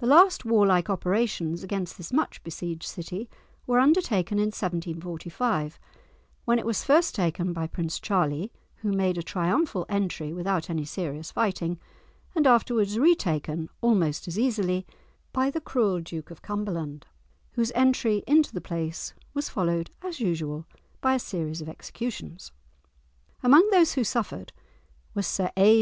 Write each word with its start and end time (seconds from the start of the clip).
The 0.00 0.06
last 0.06 0.44
warlike 0.44 0.90
operations 0.90 1.62
against 1.64 1.96
this 1.96 2.12
much 2.12 2.42
besieged 2.44 2.82
city 2.86 3.26
were 3.66 3.78
undertaken 3.78 4.36
in 4.36 4.48
1745, 4.48 5.78
when 6.44 6.58
it 6.58 6.66
was 6.66 6.84
first 6.84 7.14
taken 7.14 7.54
by 7.54 7.66
Prince 7.66 7.98
Charlie, 7.98 8.52
who 8.82 8.92
made 8.92 9.16
a 9.16 9.22
triumphal 9.22 9.86
entry 9.88 10.34
without 10.34 10.68
any 10.68 10.84
serious 10.84 11.30
fighting, 11.32 11.80
and 12.34 12.46
afterwards 12.46 12.98
retaken 12.98 13.70
almost 13.80 14.28
as 14.28 14.38
easily 14.38 14.84
by 15.32 15.48
the 15.48 15.62
cruel 15.62 16.00
Duke 16.00 16.30
of 16.30 16.42
Cumberland, 16.42 17.06
whose 17.52 17.72
entry 17.74 18.22
into 18.26 18.52
the 18.52 18.60
place 18.60 19.14
was 19.32 19.48
followed, 19.48 19.88
as 20.02 20.20
usual, 20.20 20.66
by 21.00 21.14
a 21.14 21.18
series 21.18 21.62
of 21.62 21.68
executions. 21.70 22.52
Among 23.42 23.66
those 23.70 23.94
who 23.94 24.04
suffered 24.04 24.52
was 25.14 25.26
Sir 25.26 25.50
A. 25.56 25.74